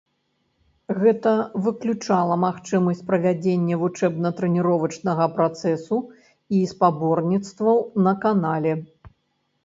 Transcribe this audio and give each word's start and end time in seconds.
Гэта 1.01 1.31
выключала 1.65 2.37
магчымасць 2.45 3.03
правядзення 3.11 3.75
вучэбна-трэніровачнага 3.81 5.27
працэсу 5.35 5.99
і 6.61 6.63
спаборніцтваў 6.71 7.77
на 8.09 8.13
канале. 8.25 8.73